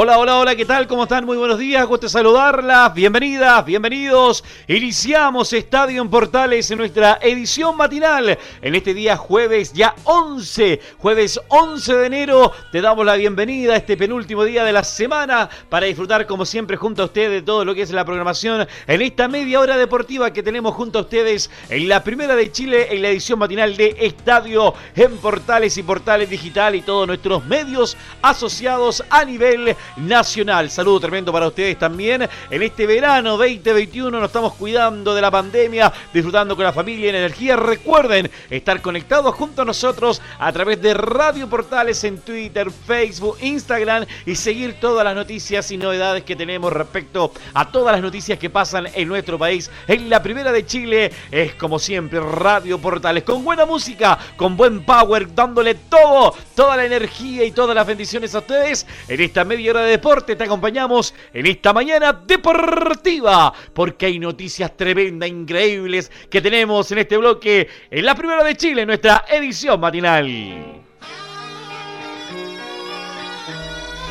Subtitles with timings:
[0.00, 0.86] Hola, hola, hola, ¿qué tal?
[0.86, 1.24] ¿Cómo están?
[1.24, 2.94] Muy buenos días, gusto saludarlas.
[2.94, 4.44] Bienvenidas, bienvenidos.
[4.68, 8.38] Iniciamos Estadio en Portales en nuestra edición matinal.
[8.62, 13.78] En este día jueves ya 11, jueves 11 de enero, te damos la bienvenida a
[13.78, 17.64] este penúltimo día de la semana para disfrutar como siempre junto a ustedes de todo
[17.64, 21.50] lo que es la programación en esta media hora deportiva que tenemos junto a ustedes
[21.70, 26.30] en la primera de Chile en la edición matinal de Estadio en Portales y Portales
[26.30, 30.70] Digital y todos nuestros medios asociados a nivel nacional.
[30.70, 32.28] Saludo tremendo para ustedes también.
[32.50, 37.16] En este verano 2021 nos estamos cuidando de la pandemia, disfrutando con la familia en
[37.16, 37.56] energía.
[37.56, 44.06] Recuerden estar conectados junto a nosotros a través de Radio Portales en Twitter, Facebook, Instagram
[44.26, 48.50] y seguir todas las noticias y novedades que tenemos respecto a todas las noticias que
[48.50, 49.70] pasan en nuestro país.
[49.86, 54.84] En la primera de Chile es como siempre Radio Portales con buena música, con buen
[54.84, 59.70] power, dándole todo, toda la energía y todas las bendiciones a ustedes en esta media
[59.70, 66.40] hora de deporte te acompañamos en esta mañana deportiva, porque hay noticias tremendas, increíbles que
[66.40, 70.77] tenemos en este bloque en la primera de Chile, nuestra edición matinal.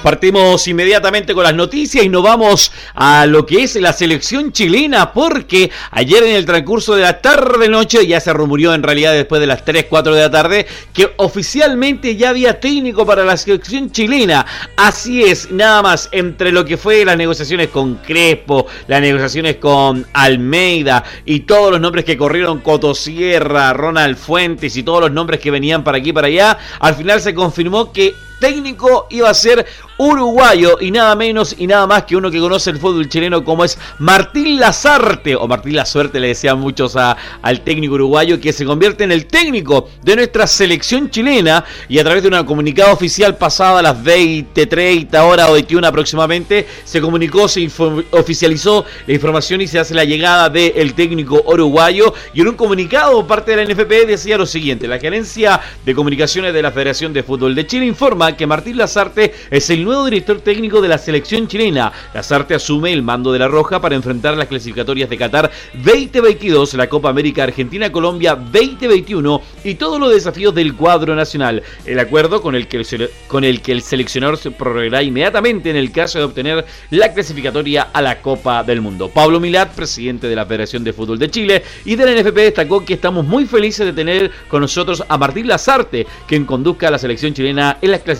[0.03, 5.11] Partimos inmediatamente con las noticias y nos vamos a lo que es la selección chilena
[5.11, 9.47] porque ayer en el transcurso de la tarde-noche ya se rumoreó en realidad después de
[9.47, 14.45] las 3, 4 de la tarde que oficialmente ya había técnico para la selección chilena.
[14.75, 20.05] Así es, nada más entre lo que fue las negociaciones con Crespo, las negociaciones con
[20.13, 25.49] Almeida y todos los nombres que corrieron Cotosierra, Ronald Fuentes y todos los nombres que
[25.49, 29.65] venían para aquí para allá, al final se confirmó que técnico iba a ser
[29.97, 33.63] uruguayo y nada menos y nada más que uno que conoce el fútbol chileno como
[33.63, 38.65] es Martín Lazarte, o Martín La Suerte le decían muchos al técnico uruguayo, que se
[38.65, 43.37] convierte en el técnico de nuestra selección chilena y a través de una comunicado oficial
[43.37, 47.69] pasada a las 20, 30 horas o 21 aproximadamente, se comunicó, se
[48.11, 52.13] oficializó la información y se hace la llegada del técnico uruguayo.
[52.33, 56.53] Y en un comunicado parte de la NFP decía lo siguiente, la gerencia de comunicaciones
[56.53, 60.41] de la Federación de Fútbol de Chile informa que Martín Lazarte es el nuevo director
[60.41, 61.91] técnico de la selección chilena.
[62.13, 66.89] Lazarte asume el mando de la Roja para enfrentar las clasificatorias de Qatar 2022, la
[66.89, 71.63] Copa América Argentina-Colombia 2021 y todos los desafíos del cuadro nacional.
[71.85, 76.65] El acuerdo con el que el, seleccionador se prorrogará inmediatamente en el caso de obtener
[76.89, 79.09] la clasificatoria a la Copa del Mundo.
[79.09, 82.83] Pablo Milat, presidente de la Federación de Fútbol de Chile y de la NFP, destacó
[82.83, 86.97] que estamos muy felices de tener con nosotros a Martín Lazarte, quien conduzca a la
[86.97, 88.16] selección chilena en las clasificatorias.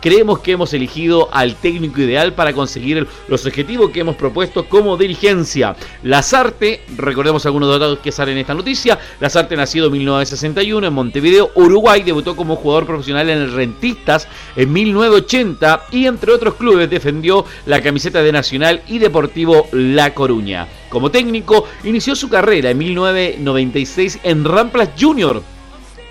[0.00, 4.96] Creemos que hemos elegido al técnico ideal para conseguir los objetivos que hemos propuesto como
[4.96, 5.76] dirigencia.
[6.02, 11.50] Lazarte, recordemos algunos datos que salen en esta noticia, Lazarte nacido en 1961 en Montevideo,
[11.54, 17.44] Uruguay, debutó como jugador profesional en el Rentistas en 1980 y entre otros clubes defendió
[17.66, 20.66] la camiseta de Nacional y Deportivo La Coruña.
[20.88, 25.42] Como técnico, inició su carrera en 1996 en Ramplas Junior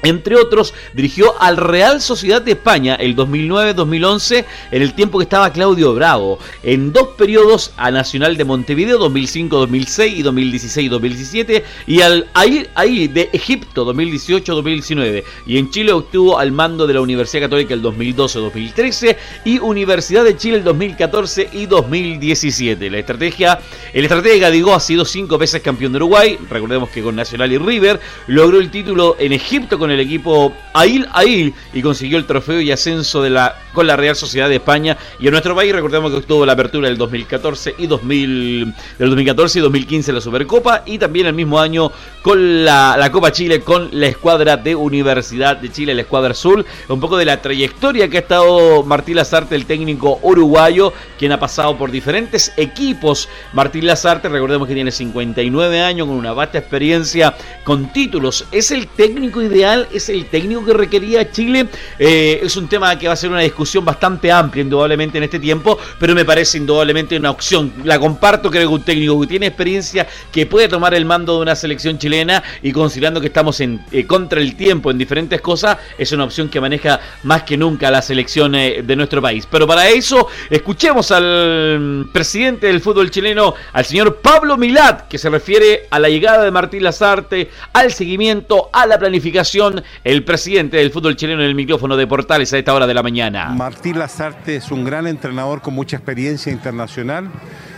[0.04, 5.52] entre otros, dirigió al Real Sociedad de España el 2009-2011 en el tiempo que estaba
[5.52, 6.40] Claudio Bravo.
[6.64, 13.86] En dos periodos a Nacional de Montevideo 2005-2006 y 2016-2017 y al ahí de Egipto
[13.94, 15.24] 2018-2019.
[15.46, 20.38] Y en Chile obtuvo al mando de la Universidad Católica el 2012-2013 y Universidad de
[20.38, 22.90] Chile el 2014 y 2017.
[22.90, 23.60] La estrategia,
[23.94, 26.38] el estratega digo ha sido cinco veces campeón de Uruguay.
[26.50, 31.08] Recordemos que con Nacional y River logró el título en Egipto con el equipo Ail
[31.14, 34.98] Ail y consiguió el trofeo y ascenso de la, con la Real Sociedad de España.
[35.20, 39.60] Y en nuestro país recordemos que obtuvo la apertura del 2014 y 2000, del 2014
[39.60, 41.92] y 2015 la Supercopa y también el mismo año
[42.24, 46.66] con la, la Copa Chile con la escuadra de Universidad de Chile, la escuadra azul.
[46.90, 51.40] Un poco de la trayectoria que ha estado Martín Lazarte, el técnico uruguayo, quien ha
[51.40, 53.30] pasado por diferentes equipos.
[53.54, 58.46] Martín Lazarte, recordemos que tiene 59 años con una vasta experiencia con títulos.
[58.52, 61.68] Es el técnico ideal es el técnico que requería Chile.
[62.00, 65.40] Eh, es un tema que va a ser una discusión bastante amplia, indudablemente, en este
[65.40, 67.74] tiempo, pero me parece indudablemente una opción.
[67.84, 71.42] La comparto, creo que un técnico que tiene experiencia, que puede tomar el mando de
[71.42, 75.78] una selección chilena y considerando que estamos en eh, contra el tiempo en diferentes cosas,
[75.98, 79.48] es una opción que maneja más que nunca la selección eh, de nuestro país.
[79.50, 85.30] Pero para eso, escuchemos al presidente del fútbol chileno, al señor Pablo Milat, que se
[85.30, 90.92] refiere a la llegada de Martín Lazarte, al seguimiento, a la planificación, el presidente del
[90.92, 93.56] fútbol chileno en el micrófono de Portales a esta hora de la mañana.
[93.58, 97.32] Martín Lazarte es un gran entrenador con mucha experiencia internacional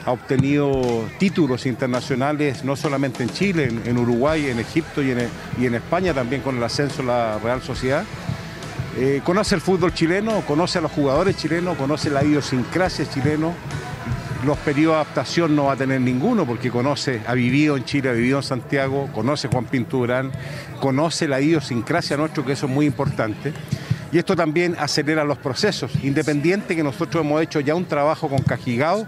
[0.06, 6.14] ha obtenido títulos internacionales no solamente en Chile, en, Uruguay, en Egipto y en, España,
[6.14, 8.04] también con el ascenso de la Real Sociedad.
[8.98, 13.54] Eh, conoce el fútbol chileno, conoce a los jugadores chilenos, conoce la idiosincrasia chileno.
[14.46, 18.10] Los periodos de adaptación no va a tener ninguno porque conoce, ha vivido en Chile,
[18.10, 20.32] ha vivido en Santiago, conoce Juan Pinturán,
[20.80, 23.54] conoce la idiosincrasia nuestro, que eso es muy importante.
[24.12, 28.40] Y esto también acelera los procesos, independiente que nosotros hemos hecho ya un trabajo con
[28.40, 29.06] Cajigao,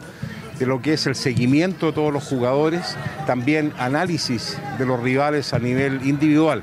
[0.59, 2.95] de lo que es el seguimiento de todos los jugadores,
[3.25, 6.61] también análisis de los rivales a nivel individual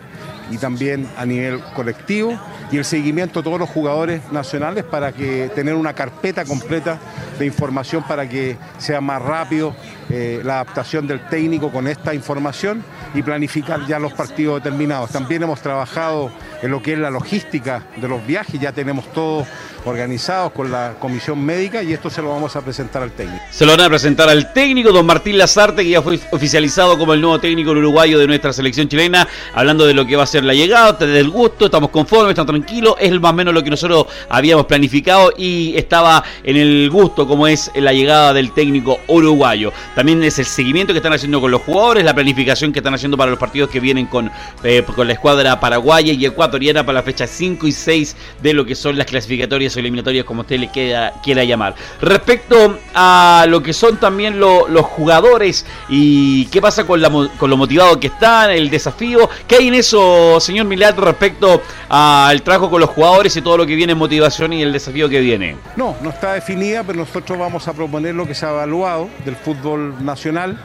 [0.52, 2.38] y también a nivel colectivo
[2.70, 6.99] y el seguimiento de todos los jugadores nacionales para que tener una carpeta completa
[7.38, 9.75] de información para que sea más rápido
[10.11, 12.84] eh, la adaptación del técnico con esta información
[13.14, 15.11] y planificar ya los partidos determinados.
[15.11, 16.31] También hemos trabajado
[16.62, 19.46] en lo que es la logística de los viajes, ya tenemos todo
[19.88, 23.43] organizados con la comisión médica y esto se lo vamos a presentar al técnico.
[23.50, 27.14] Se lo van a presentar al técnico, don Martín Lazarte, que ya fue oficializado como
[27.14, 30.44] el nuevo técnico uruguayo de nuestra selección chilena, hablando de lo que va a ser
[30.44, 33.70] la llegada, desde el gusto, estamos conformes, estamos tranquilos, es más o menos lo que
[33.70, 39.73] nosotros habíamos planificado y estaba en el gusto como es la llegada del técnico uruguayo.
[39.94, 43.17] También es el seguimiento que están haciendo con los jugadores, la planificación que están haciendo
[43.17, 44.31] para los partidos que vienen con,
[44.62, 48.64] eh, con la escuadra paraguaya y ecuatoriana para la fecha 5 y 6 de lo
[48.64, 51.75] que son las clasificatorias eliminatorias, como usted le quiera llamar.
[52.00, 57.56] Respecto a lo que son también los jugadores y qué pasa con, la, con lo
[57.56, 62.80] motivado que están, el desafío, ¿qué hay en eso, señor Milad, respecto al trabajo con
[62.80, 65.56] los jugadores y todo lo que viene en motivación y el desafío que viene?
[65.76, 69.36] No, no está definida, pero nosotros vamos a proponer lo que se ha evaluado del
[69.36, 70.58] fútbol nacional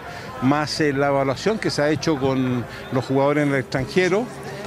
[0.44, 4.26] más eh, la evaluación que se ha hecho con los jugadores en el extranjero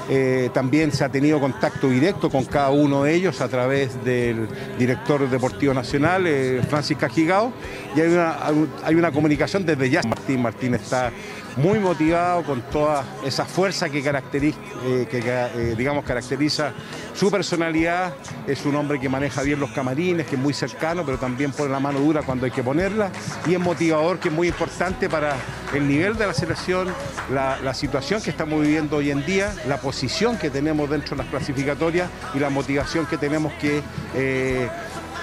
[0.08, 4.48] eh, también se ha tenido contacto directo con cada uno de ellos a través del
[4.78, 7.52] director deportivo nacional, eh, Francis Cajigao,
[7.96, 8.36] y hay una,
[8.84, 10.02] hay una comunicación desde ya.
[10.02, 11.10] Martín Martín está
[11.56, 16.72] muy motivado con toda esa fuerza que, caracteriza, eh, que eh, digamos, caracteriza
[17.14, 18.14] su personalidad.
[18.46, 21.70] Es un hombre que maneja bien los camarines, que es muy cercano, pero también pone
[21.70, 23.10] la mano dura cuando hay que ponerla.
[23.46, 25.36] Y es motivador, que es muy importante para
[25.74, 26.88] el nivel de la selección,
[27.32, 31.30] la, situación que estamos viviendo hoy en día, la posición que tenemos dentro de las
[31.30, 33.82] clasificatorias y la motivación que tenemos que
[34.14, 34.68] eh,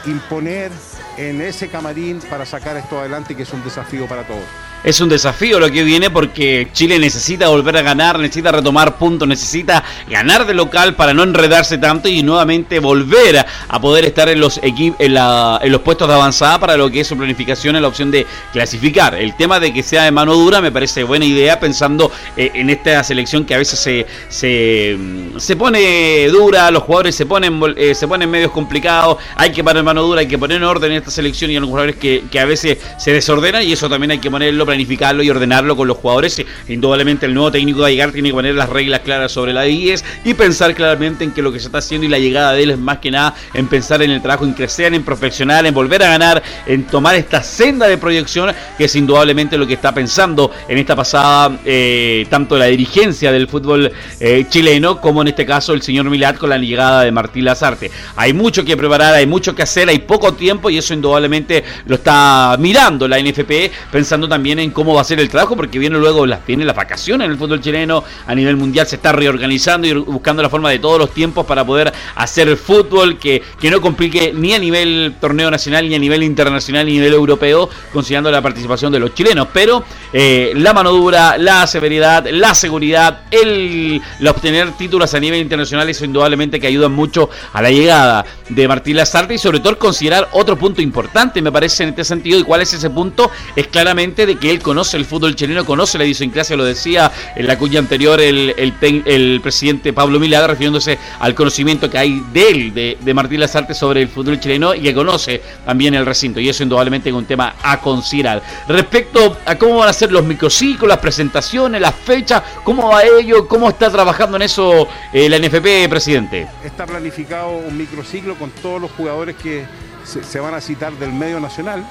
[0.06, 0.71] imponer
[1.18, 5.09] en ese camarín para sacar esto adelante, que es un desafío para todos es un
[5.09, 10.45] desafío lo que viene porque Chile necesita volver a ganar, necesita retomar puntos, necesita ganar
[10.45, 14.95] de local para no enredarse tanto y nuevamente volver a poder estar en los en,
[15.00, 18.25] en los puestos de avanzada para lo que es su planificación en la opción de
[18.51, 19.15] clasificar.
[19.15, 22.69] El tema de que sea de mano dura me parece buena idea pensando eh, en
[22.69, 24.97] esta selección que a veces se, se,
[25.38, 29.83] se pone dura, los jugadores se ponen eh, se ponen medios complicados, hay que poner
[29.83, 32.24] mano dura, hay que poner en orden en esta selección y a los jugadores que,
[32.29, 35.87] que a veces se desordenan y eso también hay que ponerlo planificarlo y ordenarlo con
[35.87, 36.43] los jugadores.
[36.67, 39.61] Indudablemente el nuevo técnico va a llegar tiene que poner las reglas claras sobre la
[39.61, 42.63] 10 y pensar claramente en que lo que se está haciendo y la llegada de
[42.63, 45.75] él es más que nada en pensar en el trabajo, en crecer, en profesional, en
[45.75, 49.93] volver a ganar, en tomar esta senda de proyección que es indudablemente lo que está
[49.93, 55.45] pensando en esta pasada eh, tanto la dirigencia del fútbol eh, chileno como en este
[55.45, 57.91] caso el señor Milat con la llegada de Martín Lazarte.
[58.15, 61.95] Hay mucho que preparar, hay mucho que hacer, hay poco tiempo y eso indudablemente lo
[61.95, 65.98] está mirando la NFP pensando también en cómo va a ser el trabajo, porque viene
[65.98, 69.88] luego las, viene las vacaciones en el fútbol chileno, a nivel mundial se está reorganizando
[69.88, 73.82] y buscando la forma de todos los tiempos para poder hacer fútbol que, que no
[73.82, 78.32] complique ni a nivel torneo nacional, ni a nivel internacional, ni a nivel europeo, considerando
[78.32, 79.48] la participación de los chilenos.
[79.53, 85.89] Pero eh, la mano dura, la severidad, la seguridad, el, obtener títulos a nivel internacional,
[85.89, 90.29] eso indudablemente que ayuda mucho a la llegada de Martín Lazarte y sobre todo considerar
[90.32, 94.25] otro punto importante, me parece, en este sentido, y cuál es ese punto, es claramente
[94.25, 97.79] de que él conoce el fútbol chileno, conoce la idiosincrasia, lo decía en la cuña
[97.79, 103.39] anterior el, el, presidente Pablo Milagro, refiriéndose al conocimiento que hay de él, de, Martín
[103.39, 106.39] Lazarte, sobre el fútbol chileno y que conoce también el recinto.
[106.39, 108.41] Y eso indudablemente es un tema a considerar.
[108.67, 113.48] Respecto a cómo van a ser los microciclos, las presentaciones, las fechas, cómo va ello,
[113.48, 116.48] cómo está trabajando en eso eh, la NFP, presidente.
[116.63, 119.65] Está planificado un microciclo con todos los jugadores que
[120.03, 121.86] se, van a citar del medio nacional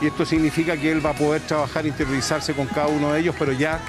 [0.00, 3.34] y esto significa que él va a poder trabajar, interiorizarse con cada uno de ellos,
[3.38, 3.80] pero ya,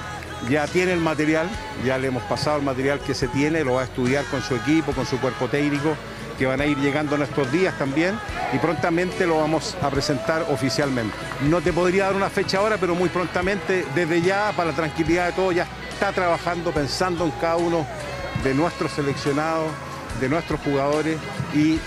[0.49, 1.49] ya tiene el material,
[1.85, 4.55] ya le hemos pasado el material que se tiene, lo va a estudiar con su
[4.55, 5.95] equipo, con su cuerpo técnico,
[6.37, 8.17] que van a ir llegando en estos días también
[8.53, 11.15] y prontamente lo vamos a presentar oficialmente.
[11.49, 15.27] No te podría dar una fecha ahora, pero muy prontamente, desde ya, para la tranquilidad
[15.27, 17.85] de todos, ya está trabajando, pensando en cada uno
[18.43, 19.71] de nuestros seleccionados
[20.19, 21.17] de nuestros jugadores
[21.53, 21.79] y,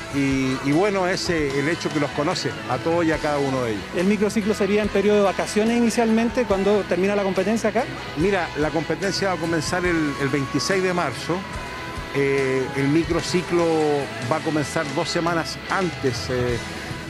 [0.72, 3.82] bueno es el hecho que los conoce a todos y a cada uno de ellos.
[3.96, 7.84] ¿El microciclo sería en periodo de vacaciones inicialmente cuando termina la competencia acá?
[8.16, 11.38] Mira, la competencia va a comenzar el, 26 de marzo.
[12.14, 13.66] Eh, el microciclo
[14.30, 16.56] va a comenzar dos semanas antes eh,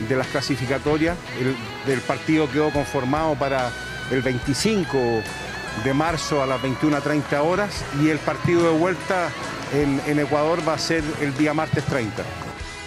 [0.07, 1.17] de las clasificatorias.
[1.39, 3.71] El, del partido quedó conformado para
[4.11, 5.23] el 25
[5.83, 9.29] de marzo a las 21.30 horas y el partido de vuelta
[9.73, 12.23] en, Ecuador va a ser el día martes 30.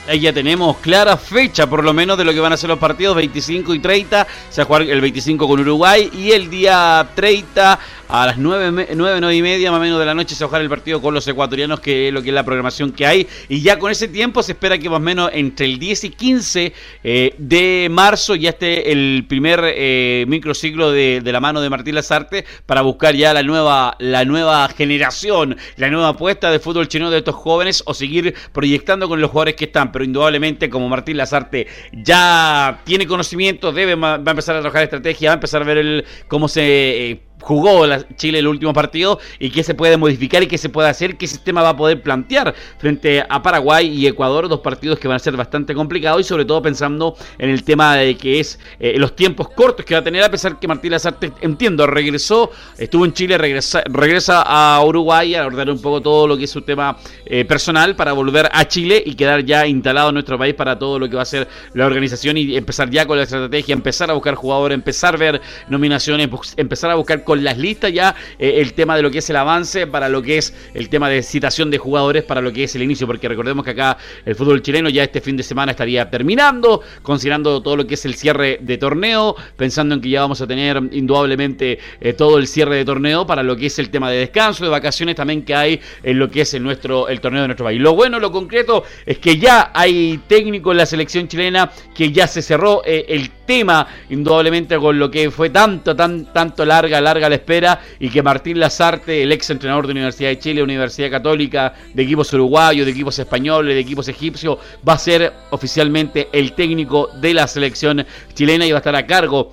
[0.06, 2.78] Ahí ya tenemos clara fecha, por lo menos, de lo que van a ser los
[2.78, 4.26] partidos 25 y 30.
[4.50, 8.88] Se va a jugar el 25 con Uruguay y el día 30 a las 9,
[8.94, 11.00] 9, y media más o menos de la noche se va a jugar el partido
[11.00, 13.26] con los ecuatorianos, que es lo que es la programación que hay.
[13.49, 16.11] Y ya con ese tiempo se espera que más o menos entre el 10 y
[16.11, 21.70] 15 eh, de marzo ya esté el primer eh, microciclo de, de, la mano de
[21.70, 26.88] Martín Lazarte para buscar ya la nueva, la nueva generación, la nueva apuesta de fútbol
[26.88, 29.92] chino de estos jóvenes o seguir proyectando con los jugadores que están.
[29.92, 35.30] Pero indudablemente, como Martín Lazarte ya tiene conocimiento, debe va a empezar a trabajar estrategia,
[35.30, 37.11] va a empezar a ver el, cómo se...
[37.11, 37.86] Eh, jugó
[38.16, 41.26] Chile el último partido y qué se puede modificar y qué se puede hacer, qué
[41.26, 45.18] sistema va a poder plantear frente a Paraguay y Ecuador, dos partidos que van a
[45.18, 49.14] ser bastante complicados y sobre todo pensando en el tema de que es eh, los
[49.14, 53.12] tiempos cortos que va a tener a pesar que Martín Lazarte, entiendo, regresó, estuvo en
[53.12, 56.96] Chile, regresa, regresa a Uruguay a ordenar un poco todo lo que es su tema
[57.26, 60.98] eh, personal para volver a Chile y quedar ya instalado en nuestro país para todo
[60.98, 64.14] lo que va a ser la organización y empezar ya con la estrategia, empezar a
[64.14, 68.96] buscar jugadores, empezar a ver nominaciones, empezar a buscar las listas ya eh, el tema
[68.96, 71.78] de lo que es el avance para lo que es el tema de citación de
[71.78, 75.04] jugadores para lo que es el inicio, porque recordemos que acá el fútbol chileno ya
[75.04, 79.36] este fin de semana estaría terminando, considerando todo lo que es el cierre de torneo,
[79.56, 83.42] pensando en que ya vamos a tener indudablemente eh, todo el cierre de torneo para
[83.42, 86.42] lo que es el tema de descanso, de vacaciones también que hay en lo que
[86.42, 87.80] es el, nuestro, el torneo de nuestro país.
[87.80, 92.26] Lo bueno, lo concreto es que ya hay técnico en la selección chilena que ya
[92.26, 97.28] se cerró eh, el tema indudablemente con lo que fue tanto, tan, tanto larga, larga
[97.28, 101.74] la espera y que Martín Lazarte, el ex entrenador de Universidad de Chile, Universidad Católica,
[101.92, 107.08] de equipos uruguayos, de equipos españoles, de equipos egipcios, va a ser oficialmente el técnico
[107.20, 109.52] de la selección chilena y va a estar a cargo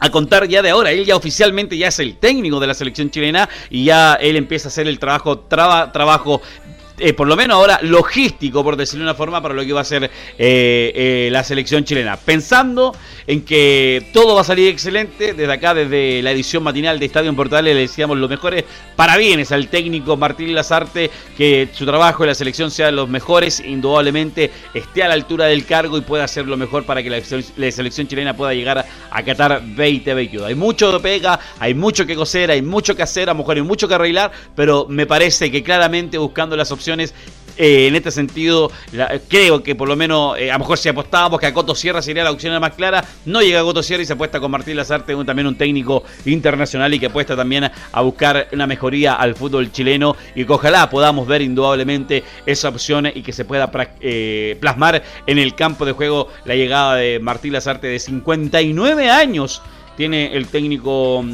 [0.00, 0.92] a contar ya de ahora.
[0.92, 4.68] Él ya oficialmente ya es el técnico de la selección chilena y ya él empieza
[4.68, 6.40] a hacer el trabajo, trabajo
[6.98, 9.82] eh, por lo menos ahora logístico, por decirlo de una forma, para lo que va
[9.82, 12.16] a ser eh, eh, la selección chilena.
[12.16, 12.94] Pensando
[13.26, 17.34] en que todo va a salir excelente, desde acá, desde la edición matinal de Estadio
[17.34, 18.64] Portales, le decíamos los mejores
[18.96, 24.50] parabienes al técnico Martín Lazarte, que su trabajo en la selección sea los mejores, indudablemente
[24.74, 28.08] esté a la altura del cargo y pueda hacer lo mejor para que la, selección
[28.08, 30.46] chilena pueda llegar a Qatar 2022.
[30.46, 33.56] Hay mucho de pega, hay mucho que coser, hay mucho que hacer, a lo mejor
[33.56, 36.87] hay mucho que arreglar, pero me parece que claramente buscando las opciones
[37.58, 38.70] eh, en este sentido,
[39.26, 42.00] creo que por lo menos, eh, a lo mejor si apostábamos que a Coto Sierra
[42.00, 44.76] sería la opción más clara, no llega a Coto Sierra y se apuesta con Martín
[44.76, 49.72] Lazarte, también un técnico internacional y que apuesta también a buscar una mejoría al fútbol
[49.72, 53.68] chileno y que ojalá podamos ver indudablemente esa opción y que se pueda
[54.00, 59.62] eh, plasmar en el campo de juego la llegada de Martín Lazarte de 59 años
[59.96, 61.24] tiene el técnico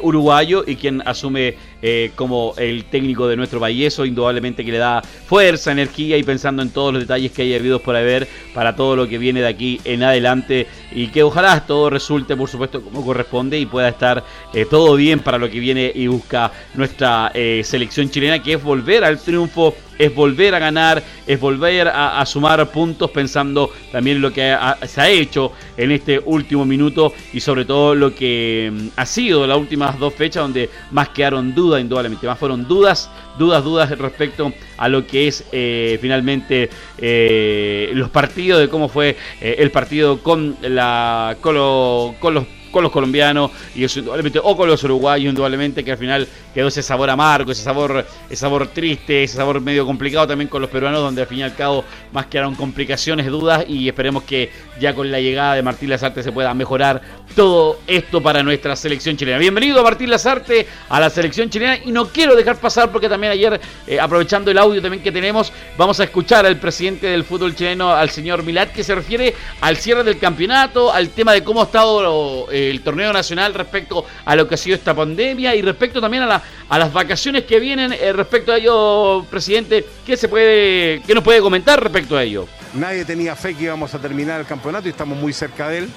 [0.00, 3.86] uruguayo y quien asume eh, como el técnico de nuestro país.
[3.86, 7.54] Eso indudablemente que le da fuerza, energía y pensando en todos los detalles que hay
[7.54, 11.66] habido por haber para todo lo que viene de aquí en adelante y que ojalá
[11.66, 15.58] todo resulte por supuesto como corresponde y pueda estar eh, todo bien para lo que
[15.58, 20.58] viene y busca nuestra eh, selección chilena que es volver al triunfo es volver a
[20.58, 26.18] ganar, es volver a, sumar puntos pensando también lo que se ha hecho en este
[26.24, 30.70] último minuto y sobre todo lo que mm, ha sido las últimas dos fechas donde
[30.90, 32.26] más quedaron dudas indudablemente.
[32.26, 38.60] Más fueron dudas, dudas, dudas respecto a lo que es eh, finalmente eh, los partidos,
[38.60, 43.84] de cómo fue eh, el partido con, la, con, con los con los colombianos y
[43.84, 44.00] eso
[44.42, 48.36] o con los uruguayos, indudablemente, que al final quedó ese sabor amargo, ese sabor, ese
[48.36, 51.54] sabor triste, ese sabor medio complicado también con los peruanos, donde al fin y al
[51.54, 54.50] cabo más quedaron complicaciones, dudas, y esperemos que
[54.80, 57.02] ya con la llegada de Martín Lazarte se pueda mejorar
[57.34, 59.38] todo esto para nuestra selección chilena.
[59.38, 63.60] Bienvenido Martín Lazarte a la selección chilena y no quiero dejar pasar porque también ayer,
[63.86, 67.92] eh, aprovechando el audio también que tenemos, vamos a escuchar al presidente del fútbol chileno,
[67.92, 71.64] al señor Milat, que se refiere al cierre del campeonato, al tema de cómo ha
[71.64, 76.00] estado eh, el torneo nacional respecto a lo que ha sido esta pandemia y respecto
[76.00, 80.28] también a, la, a las vacaciones que vienen eh, respecto a ello, presidente, ¿qué se
[80.28, 82.46] puede, qué nos puede comentar respecto a ello?
[82.74, 85.88] Nadie tenía fe que íbamos a terminar el campeonato y estamos muy cerca de él.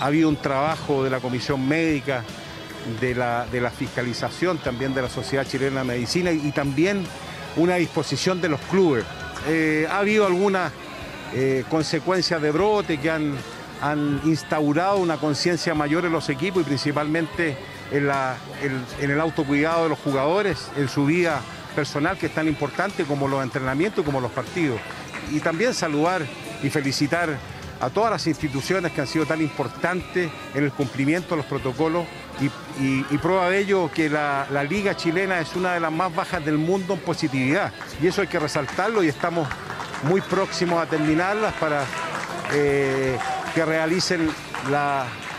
[0.00, 2.24] Ha habido un trabajo de la Comisión Médica,
[3.00, 7.04] de la, de la fiscalización también de la Sociedad Chilena de Medicina y, también
[7.56, 9.04] una disposición de los clubes.
[9.48, 10.72] Eh, ha habido algunas
[11.34, 13.34] eh, consecuencias de brote que han,
[13.80, 17.56] han instaurado una conciencia mayor en los equipos y principalmente
[17.90, 18.36] en, la,
[19.00, 21.40] en, el autocuidado de los jugadores, en su vida
[21.74, 24.78] personal que es tan importante como los entrenamientos como los partidos.
[25.30, 26.22] Y también saludar
[26.62, 27.36] y felicitar
[27.80, 32.06] a todas las instituciones que han sido tan importantes en el cumplimiento de los protocolos
[32.40, 36.58] y, prueba de ello que la, liga chilena es una de las más bajas del
[36.58, 39.48] mundo en positividad y eso hay que resaltarlo y estamos
[40.02, 41.84] muy próximos a terminarlas para
[42.52, 43.16] eh,
[43.54, 44.28] que realicen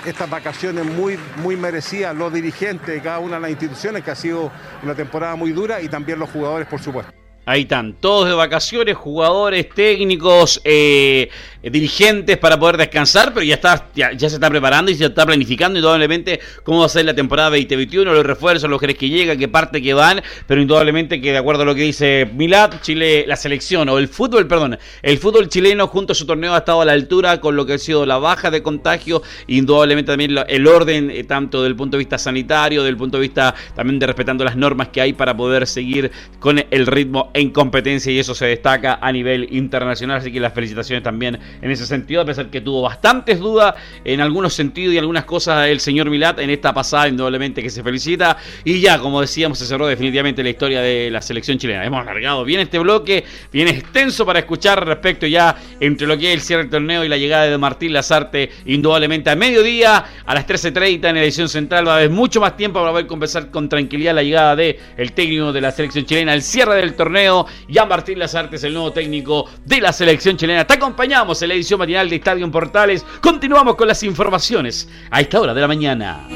[0.06, 4.16] estas vacaciones muy, muy merecidas los dirigentes de cada una de las instituciones, que ha
[4.16, 4.52] sido
[4.84, 7.25] una temporada muy dura, y también los jugadores, por supuesto.
[7.48, 11.30] Ahí están, todos de vacaciones, jugadores, técnicos, eh,
[11.62, 15.78] dirigentes para poder descansar, pero ya está ya, se está preparando y se está planificando
[15.80, 19.82] indudablemente cómo va a ser la temporada 2021, los refuerzos, los que llegan, qué parte
[19.82, 23.90] que van, pero indudablemente que de acuerdo a lo que dice Milad, Chile, la selección
[23.90, 26.94] o el fútbol, perdón, el fútbol chileno junto a su torneo ha estado a la
[26.94, 31.24] altura con lo que ha sido la baja de contagio, indudablemente también el orden eh,
[31.24, 34.90] tanto del punto de vista sanitario, del punto de vista también de respetando las normas
[34.90, 39.12] que hay para poder seguir con el ritmo en competencia y eso se destaca a
[39.12, 40.20] nivel internacional.
[40.20, 43.76] Así que las felicitaciones también en ese sentido, a pesar que tuvo bastantes dudas
[44.06, 47.84] en algunos sentidos y algunas cosas el señor Milat en esta pasada, indudablemente que se
[47.84, 48.38] felicita.
[48.64, 51.84] Y ya, como decíamos, se cerró definitivamente la historia de la selección chilena.
[51.84, 56.36] Hemos alargado bien este bloque, bien extenso para escuchar respecto ya entre lo que es
[56.36, 60.48] el cierre del torneo y la llegada de Martín Lazarte, indudablemente a mediodía, a las
[60.48, 61.86] 13.30 en edición central.
[61.86, 64.80] Va a haber mucho más tiempo para poder conversar con tranquilidad la llegada de
[65.14, 67.25] técnico de la selección chilena, el cierre del torneo
[67.68, 70.66] ya Martín Lazarte es el nuevo técnico de la selección chilena.
[70.66, 73.06] Te acompañamos en la edición matinal de Estadio Portales.
[73.22, 76.28] Continuamos con las informaciones a esta hora de la mañana.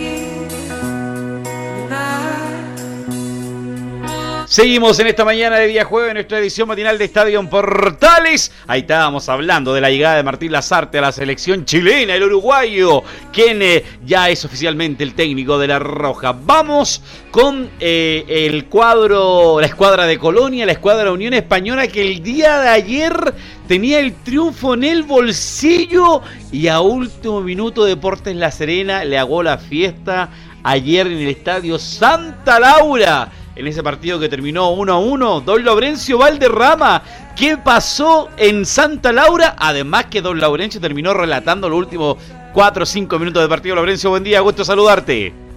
[4.49, 8.51] Seguimos en esta mañana de día jueves nuestra edición matinal de Estadio Portales.
[8.65, 13.03] Ahí estábamos hablando de la llegada de Martín Lazarte a la selección chilena, el uruguayo,
[13.31, 16.31] quien eh, ya es oficialmente el técnico de la Roja.
[16.31, 22.23] Vamos con eh, el cuadro, la escuadra de Colonia, la escuadra Unión Española, que el
[22.23, 23.35] día de ayer
[23.67, 29.43] tenía el triunfo en el bolsillo y a último minuto Deportes La Serena le hago
[29.43, 30.31] la fiesta
[30.63, 35.41] ayer en el estadio Santa Laura en ese partido que terminó 1 a 1.
[35.41, 37.03] Don Laurencio Valderrama,
[37.35, 39.55] ¿qué pasó en Santa Laura?
[39.57, 42.17] Además que Don Laurencio terminó relatando los últimos
[42.53, 43.75] 4 o 5 minutos de partido.
[43.75, 45.48] Laurencio, buen día, gusto saludarte.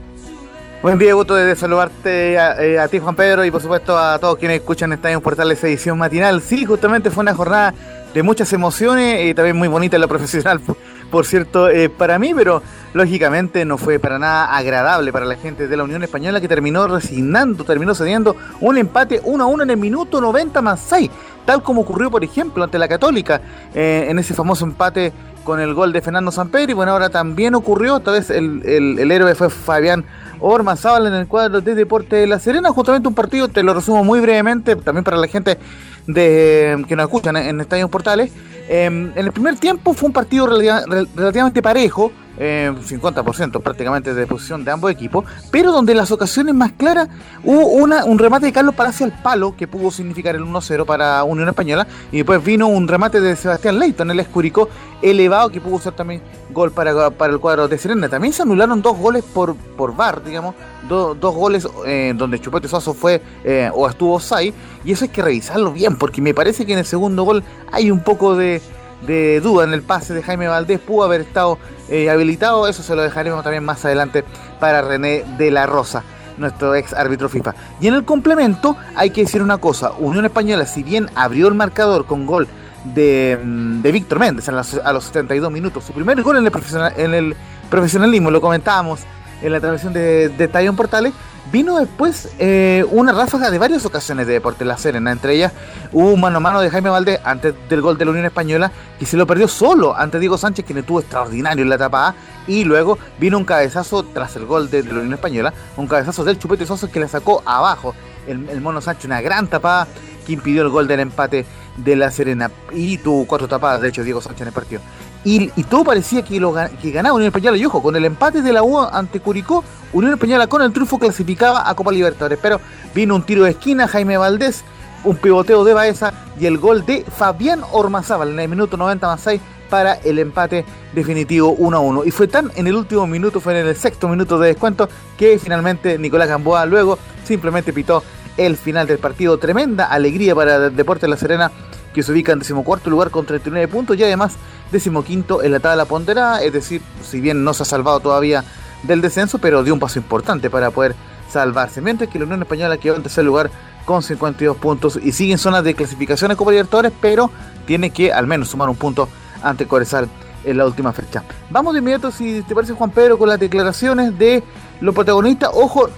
[0.82, 4.36] Buen día, gusto de saludarte eh, a, ti, Juan Pedro, y por supuesto a todos
[4.36, 6.42] quienes escuchan esta Portales edición matinal.
[6.42, 7.72] Sí, justamente fue una jornada
[8.12, 10.60] de muchas emociones y también muy bonita en lo profesional,
[11.12, 12.64] por cierto, eh, para mí, pero
[12.94, 16.88] lógicamente no fue para nada agradable para la gente de la Unión Española que terminó
[16.88, 21.08] resignando, terminó cediendo un empate 1 a 1 en el minuto 90 más 6,
[21.46, 23.40] tal como ocurrió, por ejemplo, ante la Católica
[23.72, 25.12] eh, en ese famoso empate
[25.44, 26.72] con el gol de Fernando Sampedri.
[26.72, 30.04] Bueno, ahora también ocurrió, esta vez el, el, héroe fue Fabián
[30.40, 32.70] Ormazábal en el cuadro de Deporte de La Serena.
[32.70, 35.58] Justamente un partido, te lo resumo muy brevemente, también para la gente
[36.06, 38.32] de, que nos escuchan en, Estadio Portales.
[38.68, 44.64] Em, en el primer tiempo fue un partido relativamente parejo, 50% eh, prácticamente de posición
[44.64, 47.08] de ambos equipos, pero donde las ocasiones más claras
[47.44, 51.24] hubo una, un remate de Carlos Palacio al palo que pudo significar el 1-0 para
[51.24, 54.68] Unión Española y después vino un remate de Sebastián Leighton, el escurico
[55.02, 58.08] elevado que pudo ser también gol para, el cuadro de Serena.
[58.08, 60.54] También se anularon dos goles por, por VAR, digamos,
[60.88, 64.52] dos goles eh, donde Chupete Suazo fue eh, o estuvo offside
[64.84, 67.90] y eso hay que revisarlo bien porque me parece que en el segundo gol hay
[67.90, 68.60] un poco de
[69.06, 72.68] de duda en el pase de Jaime Valdés pudo haber estado eh, habilitado.
[72.68, 74.24] Eso se lo dejaremos también más adelante
[74.60, 76.04] para René de la Rosa,
[76.38, 77.54] nuestro ex árbitro FIFA.
[77.80, 81.54] Y en el complemento hay que decir una cosa, Unión Española, si bien abrió el
[81.54, 82.48] marcador con gol
[82.84, 86.44] de, mm, de Víctor Méndez a los, a los, 72 minutos, su primer gol en
[86.44, 87.36] el, profesional, en el
[87.70, 89.00] profesionalismo, lo comentábamos
[89.40, 91.12] en la transmisión de, de Estadio Portales,
[91.50, 95.10] vino después eh, una ráfaga de varias ocasiones de Deportes La Serena.
[95.10, 95.52] Entre ellas
[95.92, 99.06] un mano a mano de Jaime Valdés antes del gol de la Unión Española que
[99.06, 102.14] se lo perdió solo ante Diego Sánchez, quien estuvo extraordinario en la etapa A.
[102.46, 106.38] Y luego vino un cabezazo tras el gol de, la Unión Española, un cabezazo del
[106.38, 107.94] Chupete Sosa que le sacó abajo
[108.26, 109.86] el, el Mono Sánchez, una gran tapada
[110.26, 112.50] que impidió el gol del empate de La Serena.
[112.72, 114.82] Y tuvo cuatro tapadas, de hecho, Diego Sánchez en el partido.
[115.24, 117.56] Y, todo parecía que, lo, que ganaba Unión Española.
[117.56, 120.98] Y ojo, con el empate de la U ante Curicó, Unión Española con el triunfo
[120.98, 122.38] clasificaba a Copa Libertadores.
[122.42, 122.60] Pero
[122.94, 124.64] vino un tiro de esquina, Jaime Valdés,
[125.04, 129.20] un pivoteo de Baeza y el gol de Fabián Ormazábal en el minuto 90 más
[129.20, 132.04] 6 para el empate definitivo 1 a 1.
[132.04, 135.38] Y fue tan en el último minuto, fue en el sexto minuto de descuento, que
[135.38, 138.02] finalmente Nicolás Gamboa luego simplemente pitó
[138.36, 139.38] el final del partido.
[139.38, 141.50] Tremenda alegría para el Deporte de La Serena,
[141.92, 144.34] que se ubica en decimocuarto lugar con 39 puntos y además
[144.70, 146.42] decimoquinto en la tabla ponderada.
[146.42, 148.44] Es decir, si bien no se ha salvado todavía
[148.82, 150.94] del descenso, pero dio un paso importante para poder
[151.30, 151.80] salvarse.
[151.80, 153.50] Mientras que la Unión Española quedó en tercer lugar
[153.84, 157.30] con 52 puntos y sigue en zona de clasificación a Copa Libertadores, pero
[157.66, 159.08] tiene que al menos sumar un punto
[159.42, 160.08] ante Corezal
[160.44, 161.22] en la última fecha.
[161.50, 164.42] Vamos de inmediato, si te parece, Juan Pedro, con las declaraciones de
[164.80, 165.50] los protagonistas.
[165.52, 165.88] Ojo,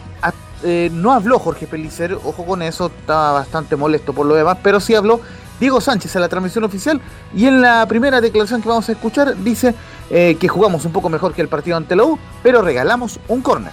[0.63, 4.81] eh, no habló Jorge Pelicer, ojo con eso, estaba bastante molesto por lo demás, pero
[4.81, 5.21] sí habló
[5.65, 7.01] Diego Sánchez en la transmisión oficial
[7.35, 9.75] y en la primera declaración que vamos a escuchar dice
[10.11, 13.41] eh, que jugamos un poco mejor que el partido ante la U, pero regalamos un
[13.41, 13.73] córner.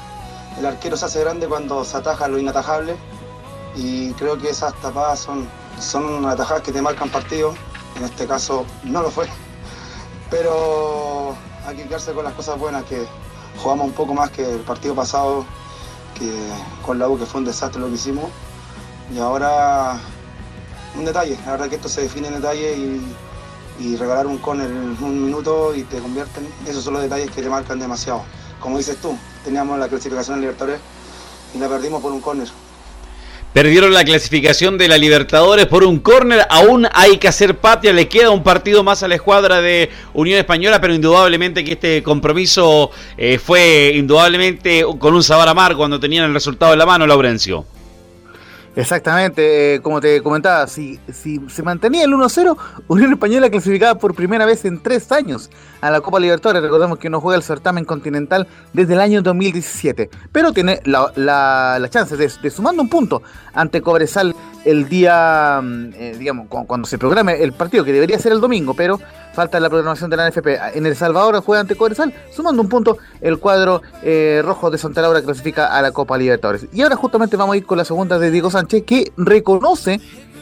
[0.58, 2.96] El arquero se hace grande cuando se ataja lo inatajable
[3.76, 5.50] y creo que esas tapadas son,
[5.82, 7.54] son atajadas que te marcan partido,
[7.98, 9.28] en este caso no lo fue,
[10.30, 11.36] pero
[11.68, 13.06] hay que quedarse con las cosas buenas que
[13.62, 15.46] jugamos un poco más que el partido pasado
[16.86, 18.26] con la U que fue un desastre lo que hicimos.
[19.14, 20.00] Y ahora
[20.96, 22.76] un detalle, la verdad que esto se define en detalle
[23.80, 27.42] y, regalar un con en un minuto y te convierten, esos son los detalles que
[27.42, 28.24] te marcan demasiado.
[28.60, 30.80] Como dices tú, teníamos la clasificación en Libertadores
[31.56, 32.48] y la perdimos por un córner.
[33.54, 36.46] Perdieron la clasificación de la Libertadores por un córner.
[36.50, 37.92] Aún hay que hacer patria.
[37.92, 42.02] Le queda un partido más a la escuadra de Unión Española, pero indudablemente que este
[42.02, 47.06] compromiso eh, fue indudablemente con un sabor amargo cuando tenían el resultado en la mano,
[47.06, 47.66] Laurencio.
[48.74, 52.56] Exactamente, eh, como te comentaba, si, si se mantenía el 1-0,
[52.88, 55.50] Unión Española clasificaba por primera vez en tres años
[55.82, 56.64] a la Copa Libertadores.
[56.64, 61.90] Recordemos que no juega el certamen continental desde el año 2017, pero tiene la, la,
[61.90, 63.22] chance de, de, sumando un punto
[63.54, 68.32] ante Cobresal el día, mm, eh, digamos, cuando se programe el partido, que debería ser
[68.32, 69.00] el domingo, pero
[69.34, 70.48] falta la programación de la NFP.
[70.76, 75.02] En El Salvador juega ante Cobresal, sumando un punto, el cuadro eh, rojo de Santa
[75.02, 76.68] Laura clasifica a la Copa Libertadores.
[76.74, 80.00] Y ahora justamente vamos a ir con la segunda de Diego Sánchez, que reconoce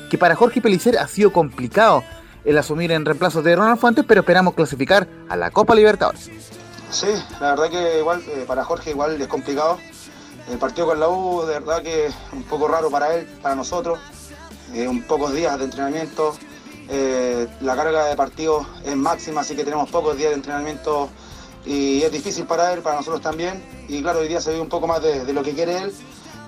[0.09, 2.03] que para Jorge Pelicer ha sido complicado
[2.45, 6.29] el asumir en reemplazo de Ronald Fuentes, pero esperamos clasificar a la Copa Libertadores.
[6.91, 7.07] Sí,
[7.39, 9.77] la verdad que igual eh, para Jorge igual es complicado.
[10.49, 13.99] El partido con la U, de verdad que un poco raro para él, para nosotros.
[14.73, 16.35] Eh, un pocos días de entrenamiento,
[16.91, 21.09] eh, la carga de partido es máxima, así que tenemos pocos días de entrenamiento
[21.65, 23.63] y es difícil para él, para nosotros también.
[23.87, 25.93] Y claro, hoy día se ve un poco más de, lo que quiere él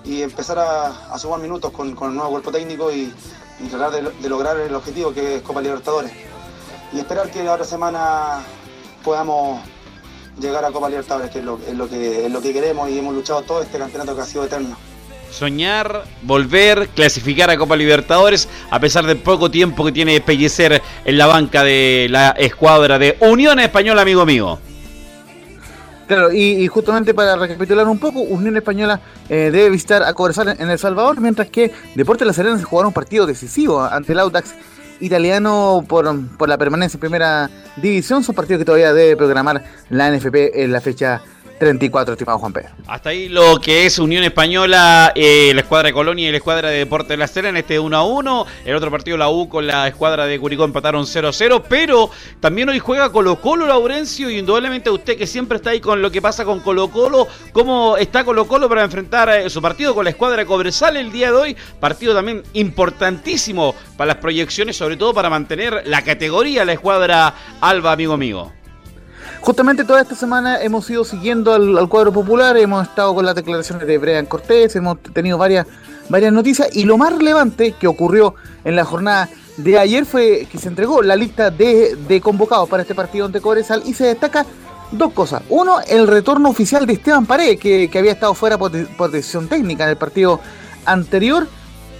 [0.04, 3.12] y empezar a, sumar minutos con, el nuevo cuerpo técnico y,
[3.70, 6.12] tratar de, lograr el objetivo que es Copa Libertadores.
[6.92, 8.40] Y esperar que la otra semana
[9.04, 9.60] podamos
[10.40, 13.14] llegar a Copa Libertadores, que lo, es lo, que es lo que queremos y hemos
[13.14, 14.76] luchado todo este campeonato que ha sido eterno
[15.32, 21.18] soñar, volver, clasificar a Copa Libertadores, a pesar del poco tiempo que tiene Pellecer en
[21.18, 24.58] la banca de la escuadra de Unión Española, amigo mío.
[26.06, 30.68] Claro, y, justamente para recapitular un poco, Unión Española eh, debe visitar a Cobresal en
[30.68, 34.54] El Salvador, mientras que Deportes La Serena se jugará un partido decisivo ante el Audax
[35.00, 38.22] italiano por, por la permanencia en primera división.
[38.22, 41.22] Son partidos que todavía debe programar la NFP en la fecha
[41.62, 42.70] 34, estimado Juan Pedro.
[42.88, 46.68] Hasta ahí lo que es Unión Española, eh, la escuadra de Colonia y la escuadra
[46.70, 48.46] de Deporte de la Serena, este 1 a 1.
[48.64, 51.62] El otro partido, la U con la escuadra de Curicó empataron 0 a 0.
[51.68, 56.02] Pero también hoy juega Colo Colo, Laurencio, y indudablemente usted que siempre está ahí con
[56.02, 59.94] lo que pasa con Colo Colo, cómo está Colo Colo para enfrentar eh, su partido
[59.94, 61.56] con la escuadra de Cobresal el día de hoy.
[61.78, 67.92] Partido también importantísimo para las proyecciones, sobre todo para mantener la categoría, la escuadra Alba,
[67.92, 68.50] amigo mío.
[69.42, 73.88] Justamente toda esta semana hemos ido siguiendo al, cuadro popular, hemos estado con las declaraciones
[73.88, 75.66] de Brian Cortés, hemos tenido varias,
[76.08, 80.58] varias noticias y lo más relevante que ocurrió en la jornada de ayer fue que
[80.58, 84.46] se entregó la lista de, convocados para este partido ante Cobresal y se destaca
[84.92, 85.42] dos cosas.
[85.48, 88.70] Uno, el retorno oficial de Esteban Paredes, que, había estado fuera por,
[89.10, 90.38] decisión técnica en el partido
[90.84, 91.48] anterior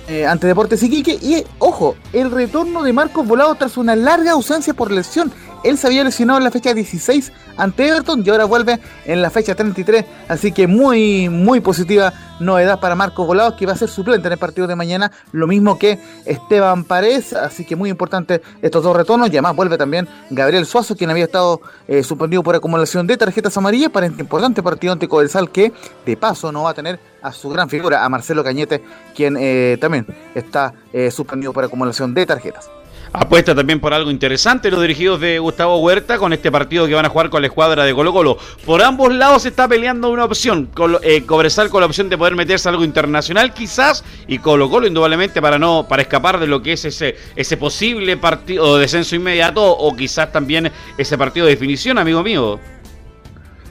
[0.07, 1.19] eh, ante Deportes Iquique.
[1.21, 5.33] Y, ojo, el retorno de Marcos Volado tras una larga ausencia por lesión
[5.65, 9.31] Él se había lesionado en la fecha 16 ante Everton y ahora vuelve en la
[9.31, 10.05] fecha 33.
[10.29, 14.33] Así que muy, muy positiva novedad para Marcos Volados, que va a ser suplente en
[14.33, 15.13] el partido de mañana.
[15.33, 17.33] Lo mismo que Esteban Paredes.
[17.33, 19.29] Así que muy importante estos dos retornos.
[19.29, 23.57] Y además vuelve también Gabriel Suazo, quien había estado eh, suspendido por acumulación de tarjetas
[23.57, 25.73] amarillas para este importante partido ante Cobresal, que
[26.05, 28.83] de paso no va a tener a su gran figura, a Marcelo Cañete,
[29.15, 32.82] quien eh, también está eh, suspendido por acumulación de tarjetas.
[33.15, 37.05] Apuesta también por algo interesante los dirigidos de Gustavo Huerta con este partido que van
[37.05, 38.39] a jugar con la escuadra de Colo Colo.
[38.65, 40.71] Por ambos lados se está peleando una opción.
[41.03, 45.43] Eh, Cobresal con la opción de poder meterse algo internacional quizás y Colo Colo indudablemente
[45.43, 49.63] para no para escapar de lo que es ese, ese posible partido de descenso inmediato
[49.63, 52.59] o quizás también ese partido de definición, amigo mío.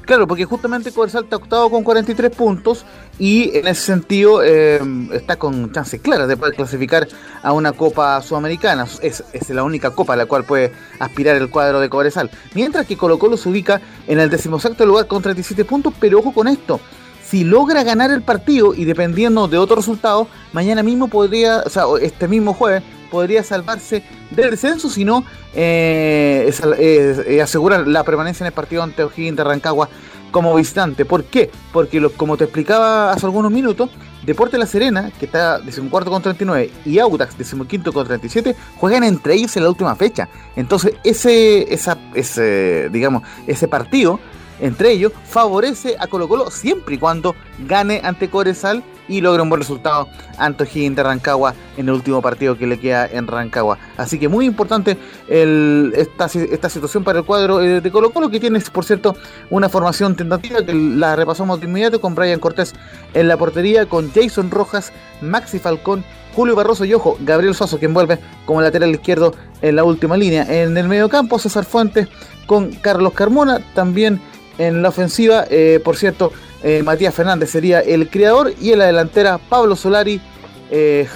[0.05, 2.85] Claro, porque justamente Cobresal está octavo con 43 puntos
[3.21, 4.81] y en ese sentido eh,
[5.13, 7.07] está con chances claras de poder clasificar
[7.43, 8.87] a una Copa Sudamericana.
[8.99, 12.31] Es, la única copa a la cual puede aspirar el cuadro de Cobresal.
[12.55, 16.33] Mientras que Colo Colo se ubica en el decimosexto lugar con 37 puntos, pero ojo
[16.33, 16.79] con esto.
[17.23, 21.83] Si logra ganar el partido y dependiendo de otro resultado, mañana mismo podría, o sea,
[22.01, 22.81] este mismo jueves,
[23.11, 29.37] podría salvarse del descenso, sino eh, eh, asegurar la permanencia en el partido ante O'Higgins
[29.37, 29.89] de Rancagua
[30.31, 31.05] como visitante.
[31.05, 31.51] ¿Por qué?
[31.71, 33.89] Porque como te explicaba hace algunos minutos,
[34.25, 39.33] Deporte La Serena, que está decimocuarto con 39, y Audax, decimoquinto con 37, juegan entre
[39.33, 40.29] ellos en la última fecha.
[40.55, 44.19] Entonces, ese, esa, ese, digamos, ese partido
[44.61, 47.35] entre ellos favorece a Colo Colo siempre y cuando
[47.67, 52.21] gane ante Coresal y logre un buen resultado ante O'Higgins de Rancagua en el último
[52.21, 53.77] partido que le queda en Rancagua.
[53.97, 54.97] Así que muy importante
[55.27, 59.15] esta, situación para el cuadro eh, de Colo Colo que tiene, por cierto,
[59.49, 62.73] una formación tentativa que la repasamos de inmediato con Brian Cortés
[63.13, 67.93] en la portería, con Jason Rojas, Maxi Falcón, Julio Barroso y ojo, Gabriel Suazo, quien
[67.93, 70.45] vuelve como lateral izquierdo en la última línea.
[70.47, 72.07] En el medio campo, César Fuentes
[72.45, 74.21] con Carlos Carmona, también
[74.67, 76.31] en la ofensiva, eh, por cierto,
[76.63, 80.21] eh, Matías Fernández sería el creador y en la delantera Pablo Solari,
[80.69, 81.07] eh,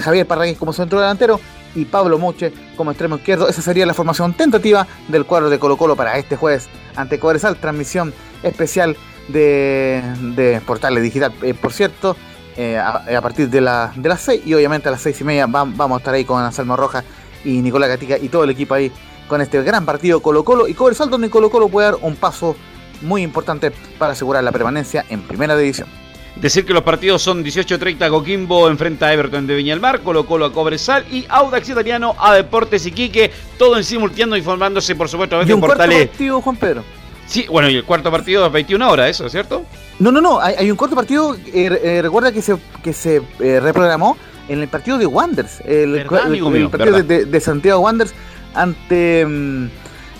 [0.00, 1.40] Javier Parragués como centro delantero
[1.74, 3.48] y Pablo Moche como extremo izquierdo.
[3.48, 7.56] Esa sería la formación tentativa del cuadro de Colo Colo para este jueves ante Cobresal,
[7.56, 8.96] transmisión especial
[9.28, 10.02] de,
[10.34, 11.32] de Portales Digital.
[11.60, 12.16] Por cierto,
[12.58, 15.92] a, partir de, la, de las 6 y obviamente a las 6 y media vamos
[15.92, 17.04] a estar ahí con Anselmo Roja
[17.44, 18.92] y Nicolás Gatica y todo el equipo ahí
[19.28, 22.56] con este gran partido Colo Colo y Cobresal donde Colo Colo puede dar un paso
[23.00, 25.88] muy importante para asegurar la permanencia en primera división.
[26.36, 30.24] Decir que los partidos son 18-30 Coquimbo enfrenta a Everton de Viña del Mar, Colo
[30.24, 35.38] Colo a Cobresal y Audax Italiano a Deportes Iquique, todo en simultáneo informándose por supuesto
[35.38, 36.08] a y un portales.
[36.08, 36.84] partido, Juan Pedro.
[37.26, 39.64] Sí, bueno, y el cuarto partido a 21 horas, eso, ¿cierto?
[39.98, 43.60] No, no, no, hay, un cuarto partido, eh, eh, recuerda que se, que se eh,
[43.60, 44.16] reprogramó
[44.48, 48.12] en el partido de Wanderers, el, partido de, Santiago Wanderers
[48.54, 49.26] ante...
[49.26, 49.68] Mm,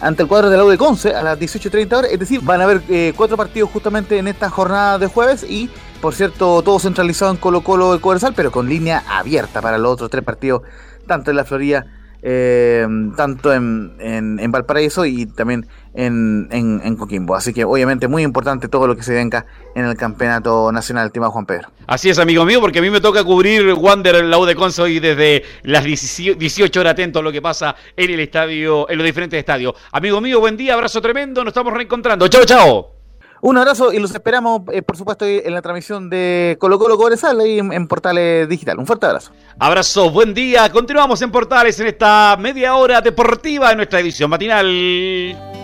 [0.03, 2.11] ante el cuadro de la U de Conce a las 18.30 horas.
[2.11, 5.71] Es decir, van a haber eh, cuatro partidos justamente en esta jornada de jueves y,
[6.01, 9.93] por cierto, todo centralizado en Colo Colo de Cobresal, pero con línea abierta para los
[9.93, 10.63] otros tres partidos,
[11.07, 11.87] tanto en la Florida
[12.23, 17.35] eh, tanto en, en, Valparaíso y también en, en, Coquimbo.
[17.35, 21.29] Así que obviamente muy importante todo lo que se venga en el campeonato nacional, tema
[21.31, 21.71] Juan Pedro.
[21.87, 24.55] Así es, amigo mío, porque a mí me toca cubrir Wander en la U de
[24.55, 28.99] Conso y desde las 18 horas atento a lo que pasa en el estadio, en
[28.99, 29.75] los diferentes estadios.
[29.91, 32.29] Amigo mío, buen día, abrazo tremendo, nos estamos reencontrando.
[32.29, 32.92] Chao, chao.
[33.45, 37.41] Un abrazo y los esperamos, eh, por supuesto, en la transmisión de Colo Colo Cobresal
[37.41, 38.79] ahí en, Portales Digital.
[38.79, 39.33] Un fuerte abrazo.
[39.59, 40.71] Abrazo, buen día.
[40.71, 45.62] Continuamos en Portales en esta media hora deportiva en nuestra edición matinal.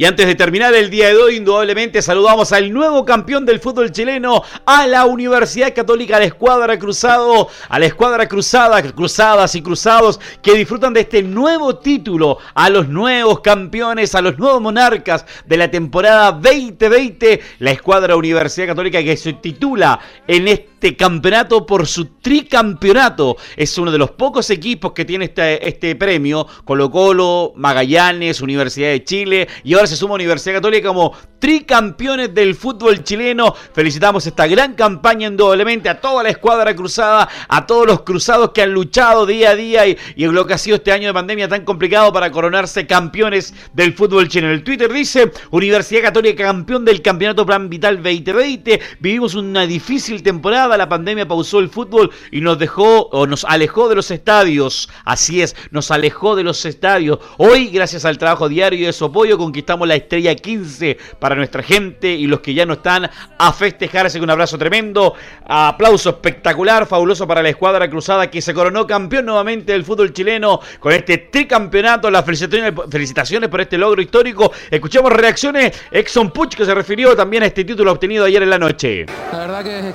[0.00, 3.90] Y antes de terminar el día de hoy, indudablemente saludamos al nuevo campeón del fútbol
[3.90, 9.62] chileno, a la Universidad Católica, a la Escuadra Cruzado, a la Escuadra Cruzada, Cruzadas y
[9.62, 15.26] Cruzados, que disfrutan de este nuevo título, a los nuevos campeones, a los nuevos monarcas
[15.46, 21.88] de la temporada 2020, la Escuadra Universidad Católica que se titula en este campeonato por
[21.88, 23.36] su tricampeonato.
[23.56, 28.90] Es uno de los pocos equipos que tiene este, este premio, Colo Colo, Magallanes, Universidad
[28.90, 33.54] de Chile y ahora se suma Universidad Católica como tricampeones del fútbol chileno.
[33.72, 38.62] Felicitamos esta gran campaña indudablemente a toda la escuadra cruzada, a todos los cruzados que
[38.62, 41.48] han luchado día a día y, en lo que ha sido este año de pandemia
[41.48, 44.52] tan complicado para coronarse campeones del fútbol chileno.
[44.52, 48.80] El Twitter dice, Universidad Católica campeón del Campeonato Plan Vital 2020.
[49.00, 53.88] Vivimos una difícil temporada, la pandemia pausó el fútbol y nos dejó o nos alejó
[53.88, 54.88] de los estadios.
[55.04, 57.18] Así es, nos alejó de los estadios.
[57.36, 61.62] Hoy, gracias al trabajo diario y de su apoyo, conquistamos la estrella 15 para nuestra
[61.62, 65.14] gente y los que ya no están a festejarse un abrazo tremendo.
[65.46, 70.60] Aplauso espectacular, fabuloso para la escuadra cruzada que se coronó campeón nuevamente del fútbol chileno
[70.80, 72.10] con este tricampeonato.
[72.10, 74.52] Las felicitaciones, felicitaciones por este logro histórico.
[74.70, 75.80] Escuchamos reacciones.
[75.90, 79.06] Exxon Puch que se refirió también a este título obtenido ayer en la noche.
[79.32, 79.92] La verdad que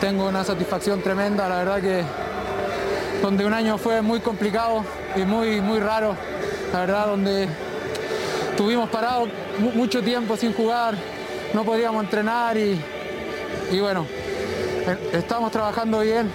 [0.00, 2.02] tengo una satisfacción tremenda, la verdad que
[3.22, 6.16] donde un año fue muy complicado y muy, muy raro,
[6.72, 7.48] la verdad donde
[8.56, 9.28] tuvimos parado
[9.74, 10.94] mucho tiempo sin jugar,
[11.52, 12.80] no podíamos entrenar y,
[13.70, 14.06] y bueno,
[14.86, 16.30] eh, estamos trabajando bien,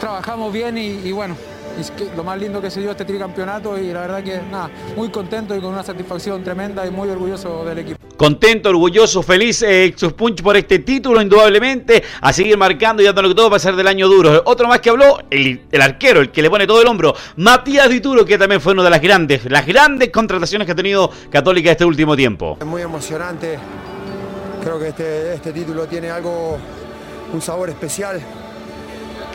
[0.00, 1.36] trabajamos bien y, bueno,
[1.78, 4.70] es que lo más lindo que se dio este tricampeonato y la verdad que nada,
[4.96, 7.98] muy contento y con una satisfacción tremenda y muy orgulloso del equipo.
[8.16, 12.02] Contento, orgulloso, feliz eh, Punch por este título, indudablemente.
[12.22, 14.42] A seguir marcando y dándole todo para ser del año duro.
[14.46, 17.14] Otro más que habló, el, arquero, el que le pone todo el hombro.
[17.36, 21.10] Matías Dituro, que también fue una de las grandes, las grandes contrataciones que ha tenido
[21.30, 22.56] Católica este último tiempo.
[22.58, 23.58] Es muy emocionante.
[24.62, 26.56] Creo que este, este título tiene algo,
[27.34, 28.18] un sabor especial.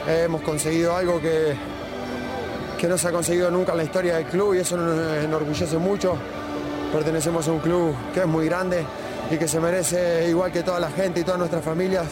[0.07, 1.53] hemos conseguido algo que,
[2.81, 5.77] que no se ha conseguido nunca en la historia del club y eso nos enorgullece
[5.77, 6.15] mucho.
[6.91, 8.83] Pertenecemos a un club que es muy grande
[9.29, 12.07] y que se merece, igual que toda la gente y todas nuestras familias,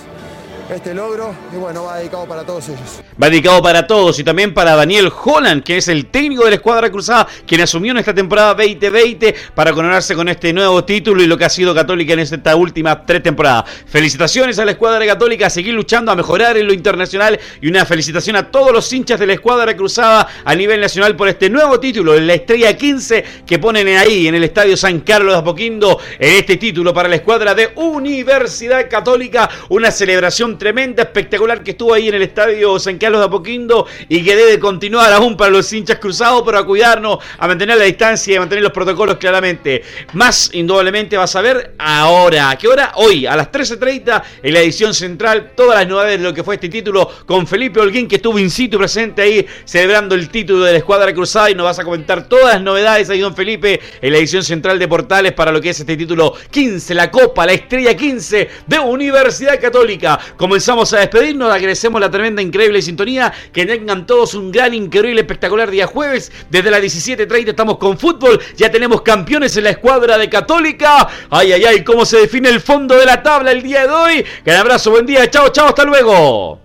[0.75, 3.01] este logro y bueno, va dedicado para todos ellos.
[3.21, 6.55] Va dedicado para todos y también para Daniel Holland, que es el técnico de la
[6.57, 11.27] escuadra cruzada, quien asumió en esta temporada 2020 para coronarse con este nuevo título y
[11.27, 13.65] lo que ha sido Católica en esta última tres temporadas.
[13.87, 17.85] Felicitaciones a la escuadra católica, a seguir luchando, a mejorar en lo internacional y una
[17.85, 21.79] felicitación a todos los hinchas de la escuadra cruzada a nivel nacional por este nuevo
[21.79, 26.37] título, la estrella 15 que ponen ahí en el estadio San Carlos de Apoquindo, en
[26.37, 32.09] este título para la escuadra de Universidad Católica, una celebración tremenda, espectacular que estuvo ahí
[32.09, 35.97] en el estadio San Carlos de Apoquindo y que debe continuar aún para los hinchas
[35.97, 39.81] cruzados, pero a cuidarnos, a mantener la distancia y a mantener los protocolos claramente.
[40.13, 42.51] Más, indudablemente, vas a ver ahora.
[42.51, 42.91] ¿A qué hora?
[42.95, 46.55] Hoy, a las 13.30, en la edición central, todas las novedades de lo que fue
[46.55, 50.73] este título con Felipe Holguín, que estuvo in situ presente ahí celebrando el título de
[50.73, 54.11] la escuadra cruzada y nos vas a comentar todas las novedades ahí, don Felipe, en
[54.11, 57.53] la edición central de Portales para lo que es este título 15, la Copa, la
[57.53, 60.19] Estrella 15 de Universidad Católica.
[60.49, 65.69] Comenzamos a despedirnos, agradecemos la tremenda, increíble sintonía, que tengan todos un gran, increíble, espectacular
[65.69, 66.31] día jueves.
[66.49, 71.07] Desde las 17.30 estamos con fútbol, ya tenemos campeones en la escuadra de Católica.
[71.29, 74.25] Ay, ay, ay, cómo se define el fondo de la tabla el día de hoy.
[74.43, 76.59] Gran abrazo, buen día, chao, chao, hasta luego.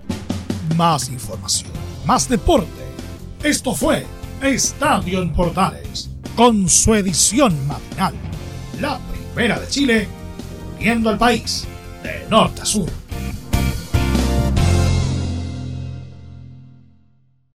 [0.76, 1.70] Más información,
[2.06, 2.70] más deporte.
[3.42, 4.06] Esto fue
[4.40, 8.14] Estadio en Portales, con su edición matinal.
[8.80, 8.98] La
[9.34, 10.08] primera de Chile,
[10.78, 11.66] viendo al país
[12.02, 12.88] de norte a sur.